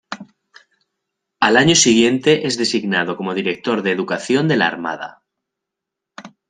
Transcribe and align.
Al 1.39 1.57
año 1.57 1.75
siguiente 1.75 2.47
es 2.47 2.57
designado 2.57 3.15
como 3.15 3.35
director 3.35 3.83
de 3.83 3.91
Educación 3.91 4.47
de 4.47 4.55
la 4.57 4.65
Armada. 4.65 5.21